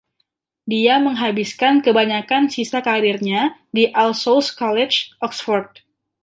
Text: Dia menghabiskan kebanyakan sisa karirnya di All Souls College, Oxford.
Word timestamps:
Dia 0.71 0.95
menghabiskan 1.07 1.75
kebanyakan 1.85 2.43
sisa 2.55 2.79
karirnya 2.87 3.43
di 3.77 3.83
All 4.01 4.13
Souls 4.23 4.47
College, 4.61 4.97
Oxford. 5.27 5.69